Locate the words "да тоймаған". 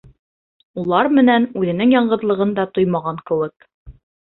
2.61-3.25